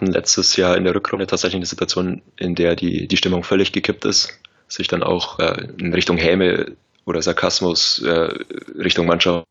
[0.00, 4.04] letztes Jahr in der Rückrunde tatsächlich eine Situation, in der die, die Stimmung völlig gekippt
[4.04, 8.34] ist, sich dann auch äh, in Richtung Häme oder Sarkasmus äh,
[8.78, 9.46] Richtung Mannschaft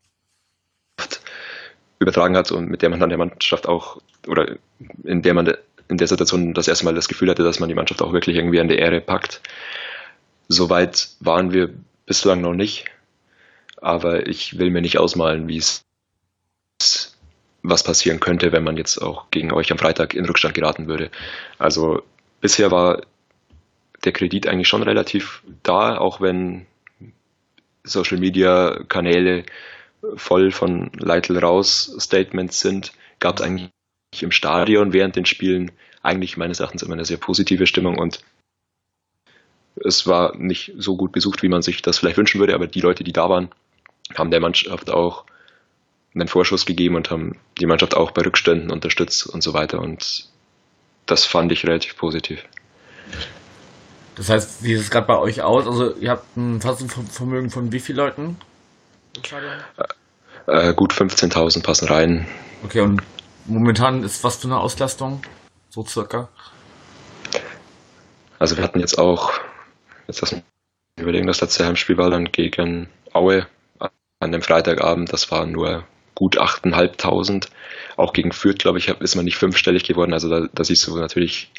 [1.98, 4.56] übertragen hat und mit der man dann der Mannschaft auch oder
[5.04, 5.54] in der man
[5.88, 8.36] in der Situation das erste Mal das Gefühl hatte, dass man die Mannschaft auch wirklich
[8.36, 9.40] irgendwie an der Ehre packt.
[10.48, 11.70] Soweit waren wir
[12.06, 12.86] bislang noch nicht,
[13.80, 15.84] aber ich will mir nicht ausmalen, wie es
[17.62, 21.10] was passieren könnte, wenn man jetzt auch gegen euch am Freitag in Rückstand geraten würde.
[21.58, 22.02] Also
[22.40, 23.02] bisher war
[24.04, 26.66] der Kredit eigentlich schon relativ da, auch wenn
[27.82, 29.44] Social Media Kanäle
[30.14, 33.70] voll von Leitl raus Statements sind, gab es eigentlich
[34.22, 38.20] im Stadion während den Spielen eigentlich meines Erachtens immer eine sehr positive Stimmung und
[39.84, 42.80] es war nicht so gut besucht, wie man sich das vielleicht wünschen würde, aber die
[42.80, 43.50] Leute, die da waren,
[44.14, 45.24] haben der Mannschaft auch
[46.14, 49.80] einen Vorschuss gegeben und haben die Mannschaft auch bei Rückständen unterstützt und so weiter.
[49.80, 50.28] Und
[51.04, 52.42] das fand ich relativ positiv.
[54.14, 55.66] Das heißt, wie sieht es gerade bei euch aus?
[55.66, 58.36] Also ihr habt ein Fassungsvermögen von wie vielen Leuten
[59.22, 59.52] Stadion?
[60.46, 62.26] Äh, gut 15.000 passen rein.
[62.64, 63.02] Okay, und
[63.46, 65.22] momentan ist was für eine Auslastung?
[65.70, 66.28] So circa?
[68.38, 69.32] Also wir hatten jetzt auch,
[70.06, 70.42] jetzt lassen
[70.96, 73.46] wir überlegen, das letzte Heimspiel war dann gegen Aue
[74.20, 75.12] an dem Freitagabend.
[75.12, 77.48] Das war nur gut 8.500.
[77.96, 80.12] Auch gegen Fürth, glaube ich, ist man nicht fünfstellig geworden.
[80.12, 81.50] Also da, da siehst du natürlich,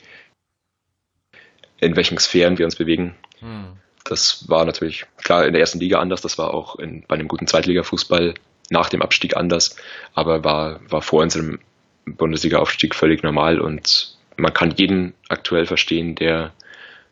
[1.80, 3.15] in welchen Sphären wir uns bewegen.
[3.39, 3.78] Hm.
[4.04, 6.21] Das war natürlich klar in der ersten Liga anders.
[6.21, 8.36] Das war auch in, bei einem guten Zweitliga-Fußball
[8.69, 9.76] nach dem Abstieg anders,
[10.13, 11.60] aber war, war vor unserem
[12.08, 16.54] Bundesliga-Aufstieg völlig normal und man kann jeden aktuell verstehen, der,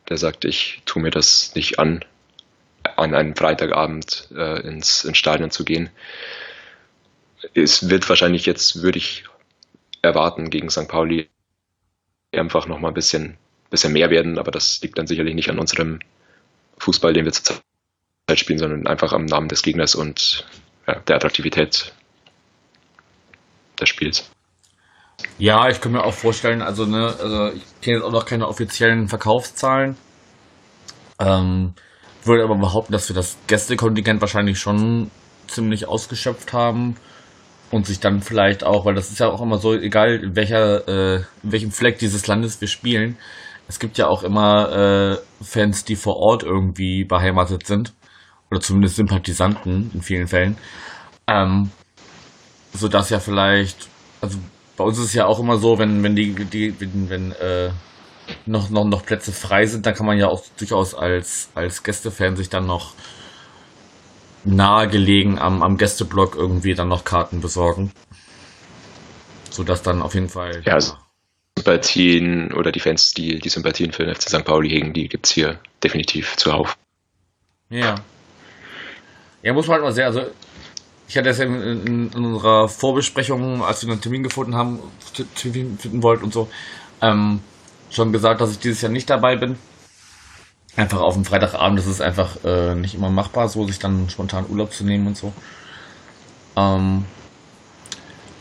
[0.10, 2.06] der sagt, ich tue mir das nicht an,
[2.96, 5.90] an einem Freitagabend äh, ins, ins Stadion zu gehen
[7.54, 9.26] es wird wahrscheinlich jetzt, würde ich
[10.02, 10.88] erwarten, gegen St.
[10.88, 11.30] Pauli
[12.32, 13.38] einfach nochmal ein bisschen,
[13.70, 16.00] bisschen mehr werden, aber das liegt dann sicherlich nicht an unserem
[16.78, 17.62] Fußball, den wir zurzeit
[18.34, 20.46] spielen, sondern einfach am Namen des Gegners und
[20.88, 21.94] ja, der Attraktivität
[23.80, 24.30] des Spiels.
[25.38, 28.48] Ja, ich kann mir auch vorstellen, also, ne, also ich kenne jetzt auch noch keine
[28.48, 29.98] offiziellen Verkaufszahlen.
[31.20, 31.74] Ähm,
[32.24, 35.12] würde aber behaupten, dass wir das Gästekontingent wahrscheinlich schon
[35.48, 36.96] ziemlich ausgeschöpft haben
[37.72, 40.88] und sich dann vielleicht auch, weil das ist ja auch immer so, egal in welcher,
[40.88, 43.18] äh, in welchem Fleck dieses Landes wir spielen,
[43.68, 47.94] es gibt ja auch immer äh, Fans, die vor Ort irgendwie beheimatet sind
[48.52, 50.58] oder zumindest Sympathisanten in vielen Fällen,
[51.28, 51.72] ähm,
[52.74, 53.88] so dass ja vielleicht,
[54.22, 54.38] also
[54.78, 57.70] bei uns ist es ja auch immer so, wenn wenn die die wenn, wenn äh,
[58.46, 62.36] noch noch noch Plätze frei sind, dann kann man ja auch durchaus als als Gästefan
[62.36, 62.94] sich dann noch
[64.44, 67.92] nahegelegen am, am Gästeblock irgendwie dann noch Karten besorgen.
[69.50, 70.62] Sodass dann auf jeden Fall.
[70.66, 70.96] Ja, also
[71.58, 74.46] Sympathien oder die Fans, die die Sympathien für den FC St.
[74.46, 76.78] Pauli hegen, die gibt es hier definitiv zuhauf.
[77.70, 77.96] Ja.
[79.42, 80.26] Ja, muss man halt mal sehr, also
[81.08, 84.80] ich hatte ja in, in, in, unserer Vorbesprechung, als wir einen Termin gefunden haben,
[85.36, 86.50] Termin finden wollten und so,
[87.02, 87.42] ähm,
[87.90, 89.58] schon gesagt, dass ich dieses Jahr nicht dabei bin.
[90.76, 94.46] Einfach auf dem Freitagabend das ist einfach äh, nicht immer machbar, so sich dann spontan
[94.50, 95.32] Urlaub zu nehmen und so.
[96.58, 97.06] Ähm,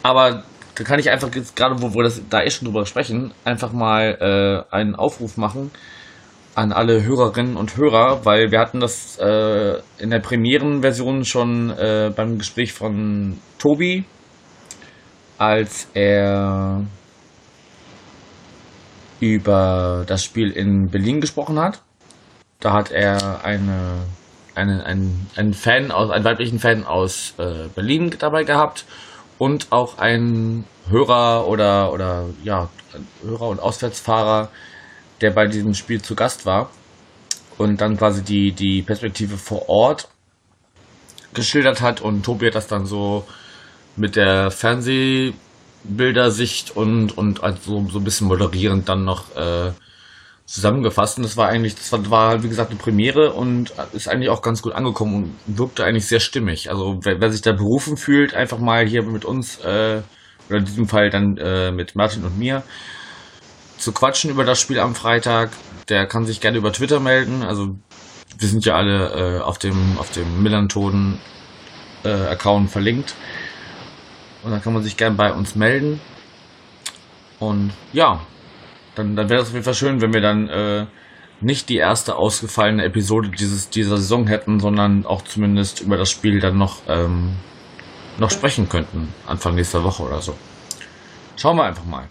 [0.02, 0.42] aber
[0.74, 3.72] da kann ich einfach jetzt gerade, wo wir das da eh schon drüber sprechen, einfach
[3.72, 5.70] mal äh, einen Aufruf machen
[6.54, 12.12] an alle Hörerinnen und Hörer, weil wir hatten das äh, in der Premierenversion schon äh,
[12.14, 14.04] beim Gespräch von Tobi,
[15.38, 16.84] als er
[19.20, 21.82] über das Spiel in Berlin gesprochen hat.
[22.60, 24.02] Da hat er eine,
[24.54, 28.84] eine, einen, einen Fan aus, einen weiblichen Fan aus äh, Berlin dabei gehabt
[29.38, 32.68] und auch einen Hörer oder, oder ja,
[33.22, 34.50] Hörer und Auswärtsfahrer,
[35.20, 36.70] der bei diesem Spiel zu Gast war
[37.58, 40.08] und dann quasi die, die Perspektive vor Ort
[41.32, 43.24] geschildert hat und Tobi hat das dann so
[43.96, 49.72] mit der Fernsehbildersicht und, und also so ein bisschen moderierend dann noch äh,
[50.46, 51.18] zusammengefasst.
[51.18, 54.62] Und das war eigentlich, das war, wie gesagt, eine Premiere und ist eigentlich auch ganz
[54.62, 56.70] gut angekommen und wirkte eigentlich sehr stimmig.
[56.70, 60.02] Also wer, wer sich da berufen fühlt, einfach mal hier mit uns, äh,
[60.48, 62.62] oder in diesem Fall dann äh, mit Martin und mir,
[63.78, 65.50] zu quatschen über das Spiel am Freitag,
[65.88, 67.42] der kann sich gerne über Twitter melden.
[67.42, 67.76] Also
[68.38, 71.18] wir sind ja alle äh, auf dem auf dem Millanton
[72.04, 73.14] äh, Account verlinkt.
[74.42, 76.00] Und dann kann man sich gerne bei uns melden.
[77.38, 78.20] Und ja,
[78.94, 80.86] dann, dann wäre es auf jeden Fall schön, wenn wir dann äh,
[81.40, 86.40] nicht die erste ausgefallene Episode dieses, dieser Saison hätten, sondern auch zumindest über das Spiel
[86.40, 87.36] dann noch, ähm,
[88.18, 89.12] noch sprechen könnten.
[89.26, 90.36] Anfang nächster Woche oder so.
[91.36, 92.08] Schauen wir einfach mal.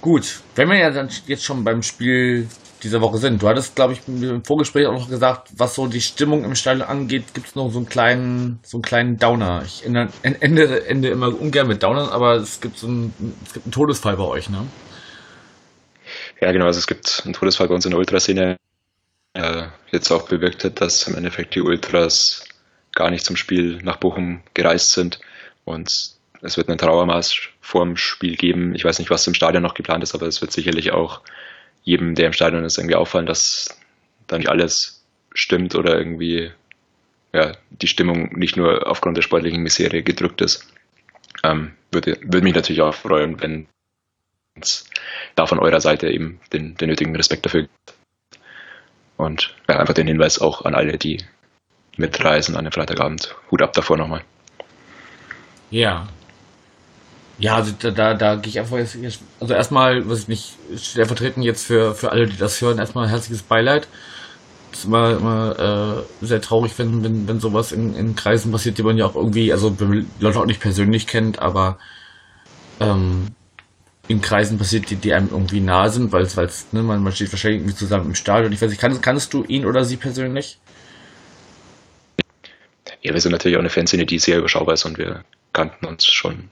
[0.00, 2.48] Gut, wenn wir ja dann jetzt schon beim Spiel
[2.82, 3.42] dieser Woche sind.
[3.42, 6.86] Du hattest, glaube ich, im Vorgespräch auch noch gesagt, was so die Stimmung im Stadion
[6.86, 9.62] angeht, gibt es noch so einen kleinen, so einen kleinen Downer.
[9.66, 13.12] Ich ende, ende, immer ungern mit Downern, aber es gibt so einen,
[13.46, 14.66] es gibt einen Todesfall bei euch, ne?
[16.40, 16.66] Ja, genau.
[16.66, 18.56] Also es gibt einen Todesfall bei uns in der Ultraszene,
[19.34, 22.44] der jetzt auch bewirkt hat, dass im Endeffekt die Ultras
[22.92, 25.18] gar nicht zum Spiel nach Bochum gereist sind
[25.64, 25.90] und
[26.42, 28.74] es wird einen Trauermarsch vorm Spiel geben.
[28.74, 31.20] Ich weiß nicht, was im Stadion noch geplant ist, aber es wird sicherlich auch
[31.84, 33.78] jedem, der im Stadion ist, irgendwie auffallen, dass
[34.26, 35.04] da nicht alles
[35.34, 36.50] stimmt oder irgendwie
[37.34, 40.72] ja, die Stimmung nicht nur aufgrund der sportlichen Misere gedrückt ist.
[41.44, 43.66] Ähm, würde, würde mich natürlich auch freuen, wenn
[44.58, 44.88] es
[45.34, 47.94] da von eurer Seite eben den, den nötigen Respekt dafür gibt.
[49.18, 51.22] Und ja, einfach den Hinweis auch an alle, die
[51.98, 53.36] mitreisen an dem Freitagabend.
[53.50, 54.24] Hut ab davor nochmal.
[55.70, 56.08] Ja,
[57.38, 58.98] ja, also da, da, da gehe ich einfach jetzt,
[59.38, 63.42] also erstmal, was ich nicht stellvertretend jetzt für, für alle, die das hören, erstmal herzliches
[63.42, 63.86] Beileid.
[64.72, 68.76] Es ist immer, immer äh, sehr traurig, wenn, wenn, wenn sowas in, in Kreisen passiert,
[68.78, 69.74] die man ja auch irgendwie, also
[70.18, 71.78] Leute auch nicht persönlich kennt, aber
[72.80, 73.28] ähm,
[74.08, 77.32] in Kreisen passiert, die, die einem irgendwie nahe sind, weil es, ne, man, man steht
[77.32, 78.52] wahrscheinlich irgendwie zusammen im Stadion.
[78.52, 80.58] Ich weiß nicht, kannst, kannst du ihn oder sie persönlich?
[83.02, 86.04] Ja, wir sind natürlich auch eine Fanszene, die sehr überschaubar ist und wir kannten uns
[86.06, 86.50] schon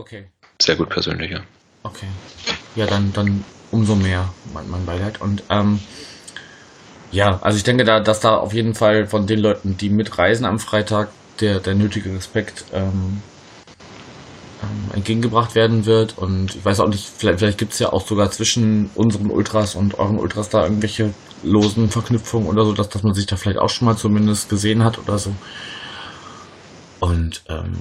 [0.00, 0.24] Okay.
[0.62, 1.40] Sehr gut persönlich, ja.
[1.82, 2.06] Okay.
[2.74, 5.20] Ja, dann, dann umso mehr mein, mein Beileid.
[5.20, 5.78] Und ähm,
[7.12, 10.46] ja, also ich denke da, dass da auf jeden Fall von den Leuten, die mitreisen
[10.46, 11.10] am Freitag,
[11.40, 13.20] der, der nötige Respekt ähm,
[14.62, 16.16] ähm, entgegengebracht werden wird.
[16.16, 19.74] Und ich weiß auch nicht, vielleicht, vielleicht gibt es ja auch sogar zwischen unseren Ultras
[19.74, 23.58] und euren Ultras da irgendwelche losen Verknüpfungen oder so, dass, dass man sich da vielleicht
[23.58, 25.34] auch schon mal zumindest gesehen hat oder so.
[27.00, 27.76] Und ähm,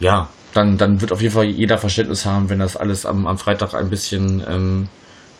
[0.00, 3.38] ja, dann, dann wird auf jeden Fall jeder Verständnis haben, wenn das alles am, am
[3.38, 4.88] Freitag ein bisschen ähm,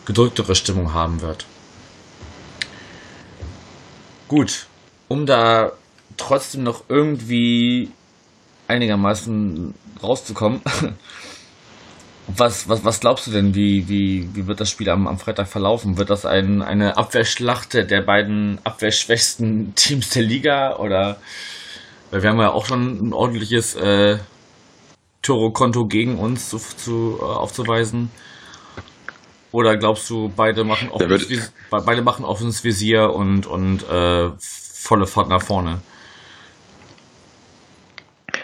[0.05, 1.45] gedrücktere Stimmung haben wird.
[4.27, 4.67] Gut,
[5.07, 5.71] um da
[6.17, 7.91] trotzdem noch irgendwie
[8.67, 10.61] einigermaßen rauszukommen,
[12.27, 15.47] was, was, was glaubst du denn, wie, wie, wie wird das Spiel am, am Freitag
[15.47, 15.97] verlaufen?
[15.97, 21.17] Wird das ein, eine Abwehrschlacht der beiden abwehrschwächsten Teams der Liga oder
[22.11, 24.17] weil wir haben ja auch schon ein ordentliches äh,
[25.27, 28.09] Toro-Konto gegen uns zu, zu, äh, aufzuweisen?
[29.51, 35.07] Oder glaubst du, beide machen offenes, Visier, beide machen offenes Visier und, und äh, volle
[35.07, 35.81] Fahrt nach vorne?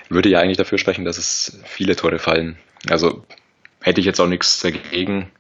[0.10, 2.58] Würde ja eigentlich dafür sprechen, dass es viele Tore fallen.
[2.90, 3.24] Also
[3.82, 5.32] hätte ich jetzt auch nichts dagegen.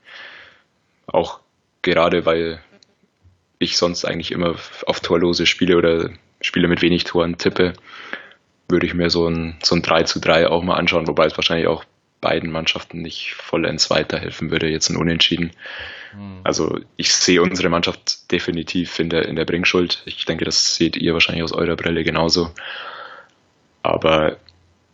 [1.07, 1.39] Auch
[1.81, 2.59] gerade, weil
[3.59, 6.09] ich sonst eigentlich immer auf torlose Spiele oder
[6.41, 7.73] Spiele mit wenig Toren tippe
[8.73, 11.37] würde ich mir so ein, so ein 3 zu 3 auch mal anschauen, wobei es
[11.37, 11.85] wahrscheinlich auch
[12.19, 15.51] beiden Mannschaften nicht vollends weiterhelfen würde, jetzt ein Unentschieden.
[16.15, 16.39] Mhm.
[16.43, 20.01] Also ich sehe unsere Mannschaft definitiv in der, in der Bringschuld.
[20.05, 22.51] Ich denke, das seht ihr wahrscheinlich aus eurer Brille genauso.
[23.83, 24.37] Aber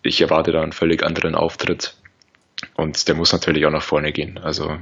[0.02, 1.94] ich erwarte da einen völlig anderen Auftritt.
[2.76, 4.40] Und der muss natürlich auch nach vorne gehen.
[4.40, 4.78] Also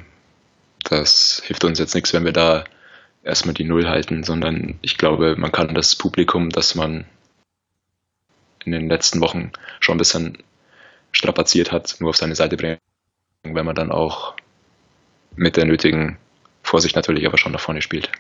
[0.84, 2.64] das hilft uns jetzt nichts, wenn wir da
[3.24, 7.06] erstmal die Null halten, sondern ich glaube, man kann das Publikum, das man
[8.74, 10.38] in den letzten Wochen schon ein bisschen
[11.12, 12.80] strapaziert hat, nur auf seine Seite bringen,
[13.44, 14.36] wenn man dann auch
[15.36, 16.18] mit der nötigen
[16.64, 18.12] Vorsicht natürlich aber schon nach vorne spielt.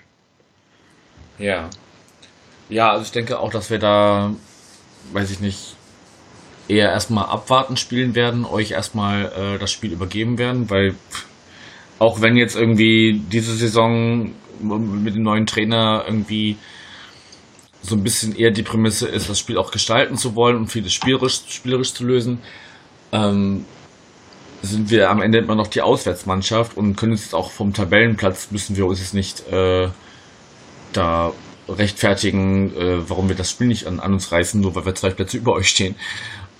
[1.37, 1.69] Ja.
[2.69, 4.33] Ja, also ich denke auch, dass wir da,
[5.13, 5.75] weiß ich nicht,
[6.67, 10.95] eher erstmal abwarten spielen werden, euch erstmal äh, das Spiel übergeben werden, weil
[11.99, 16.57] auch wenn jetzt irgendwie diese Saison mit dem neuen Trainer irgendwie
[17.81, 20.93] so ein bisschen eher die Prämisse ist, das Spiel auch gestalten zu wollen und vieles
[20.93, 22.39] spielerisch, spielerisch zu lösen,
[23.11, 23.65] ähm,
[24.61, 28.51] sind wir am Ende immer noch die Auswärtsmannschaft und können uns jetzt auch vom Tabellenplatz
[28.51, 29.89] müssen wir uns jetzt nicht äh,
[30.93, 31.31] da
[31.69, 35.09] rechtfertigen, äh, warum wir das Spiel nicht an, an, uns reißen, nur weil wir zwei
[35.09, 35.95] Plätze über euch stehen.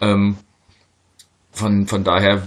[0.02, 0.38] Ähm,
[1.52, 2.46] von, von daher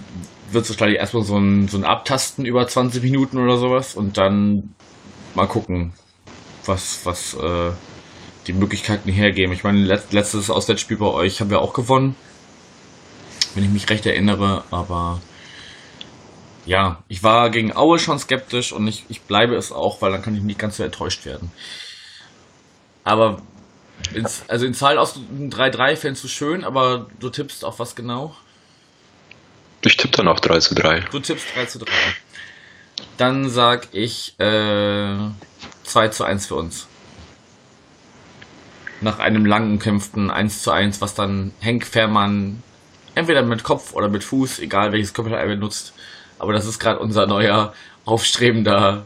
[0.52, 4.18] wird es wahrscheinlich erstmal so ein, so ein Abtasten über 20 Minuten oder sowas und
[4.18, 4.74] dann
[5.34, 5.92] mal gucken,
[6.66, 7.70] was, was äh,
[8.46, 9.52] die Möglichkeiten hergeben.
[9.52, 12.16] Ich meine, letztes Auswärtsspiel bei euch haben wir auch gewonnen,
[13.54, 15.20] wenn ich mich recht erinnere, aber
[16.66, 20.22] ja, ich war gegen Aue schon skeptisch und ich, ich bleibe es auch, weil dann
[20.22, 21.50] kann ich nicht ganz so enttäuscht werden.
[23.04, 23.42] Aber
[24.14, 28.36] ins, also in Zahl aus 3-3 fändest du schön, aber du tippst auf was genau?
[29.82, 31.00] Ich tippe dann auch 3 zu 3.
[31.10, 31.86] Du tippst 3 zu 3.
[33.16, 35.16] Dann sag ich äh,
[35.84, 36.86] 2 zu 1 für uns.
[39.00, 42.62] Nach einem langen Kämpfen 1 zu 1, was dann Henk Fährmann
[43.14, 45.94] entweder mit Kopf oder mit Fuß, egal welches Körperteil er benutzt,
[46.38, 47.72] aber das ist gerade unser neuer
[48.04, 49.04] aufstrebender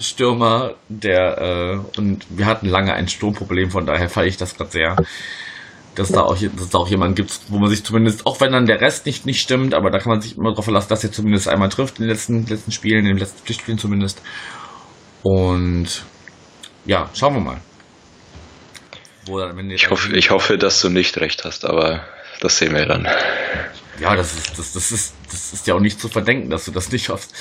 [0.00, 4.70] Stürmer, der äh, und wir hatten lange ein Sturmproblem, von daher feiere ich das gerade
[4.70, 4.96] sehr
[5.94, 8.66] dass da auch, dass da auch jemand gibt, wo man sich zumindest, auch wenn dann
[8.66, 11.12] der Rest nicht, nicht stimmt, aber da kann man sich immer darauf verlassen, dass er
[11.12, 14.22] zumindest einmal trifft in den letzten, letzten Spielen, in den letzten Pflichtspielen zumindest.
[15.22, 16.04] Und
[16.86, 17.60] ja, schauen wir mal.
[19.70, 22.04] Ich, hoffe, ich hoffe, dass du nicht recht hast, aber
[22.40, 23.06] das sehen wir dann.
[24.00, 26.72] Ja, das ist, das, das ist, das ist ja auch nicht zu verdenken, dass du
[26.72, 27.34] das nicht hoffst.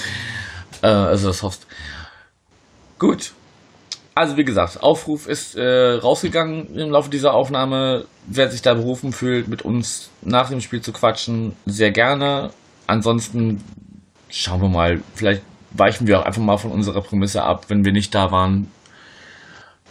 [0.81, 1.65] Äh, also das hoffst.
[2.99, 3.31] Gut,
[4.13, 8.05] also wie gesagt, Aufruf ist äh, rausgegangen im Laufe dieser Aufnahme.
[8.27, 12.51] Wer sich da berufen fühlt, mit uns nach dem Spiel zu quatschen, sehr gerne.
[12.87, 13.63] Ansonsten
[14.29, 17.93] schauen wir mal, vielleicht weichen wir auch einfach mal von unserer Prämisse ab, wenn wir
[17.93, 18.69] nicht da waren.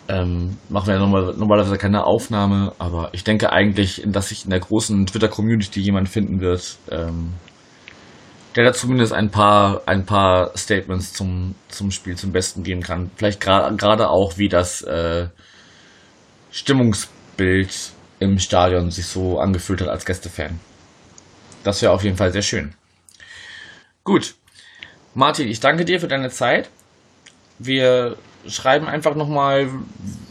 [0.08, 4.50] Ähm, machen wir ja normal, normalerweise keine Aufnahme, aber ich denke eigentlich, dass sich in
[4.50, 7.34] der großen Twitter-Community jemand finden wird, ähm,
[8.56, 13.10] der da zumindest ein paar, ein paar Statements zum, zum Spiel zum Besten geben kann.
[13.14, 15.28] Vielleicht gerade auch, wie das äh,
[16.50, 20.58] Stimmungsbild im Stadion sich so angefühlt hat als Gästefan.
[21.62, 22.74] Das wäre auf jeden Fall sehr schön.
[24.02, 24.34] Gut.
[25.14, 26.70] Martin, ich danke dir für deine Zeit.
[27.58, 29.68] Wir schreiben einfach nochmal,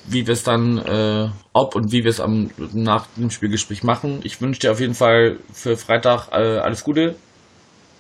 [0.08, 4.22] wie wir es dann, äh, ob und wie wir es am nach dem Spielgespräch machen.
[4.24, 7.16] Ich wünsche dir auf jeden Fall für Freitag äh, alles Gute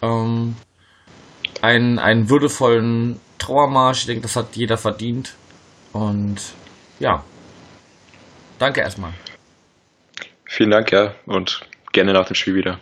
[0.01, 0.55] ähm,
[1.61, 4.01] einen, einen würdevollen Trauermarsch.
[4.01, 5.35] Ich denke, das hat jeder verdient.
[5.93, 6.53] Und
[6.99, 7.23] ja,
[8.57, 9.13] danke erstmal.
[10.45, 12.79] Vielen Dank, ja, und gerne nach dem Spiel wieder.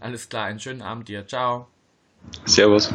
[0.00, 1.26] Alles klar, einen schönen Abend dir.
[1.26, 1.68] Ciao.
[2.44, 2.92] Servus.